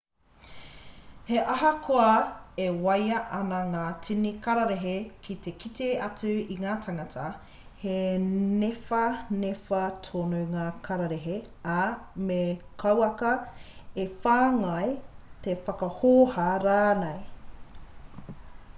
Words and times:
he 1.27 1.35
ahakoa 1.55 2.05
e 2.61 2.63
waia 2.85 3.17
ana 3.39 3.59
ngā 3.73 3.83
tini 4.07 4.31
kararehe 4.45 4.93
ki 5.27 5.35
te 5.47 5.53
kite 5.63 5.89
atu 6.05 6.31
i 6.55 6.57
te 6.63 6.71
tangata 6.85 7.25
he 7.83 7.99
niwhaniwha 8.23 9.83
tonu 10.09 10.41
ngā 10.55 10.65
karerehe 10.89 11.37
ā 11.75 11.77
me 12.31 12.41
kauaka 12.85 13.35
e 14.07 14.07
whāngai 14.25 14.91
e 15.55 15.57
whakahōhā 15.69 16.51
rānei 16.67 18.35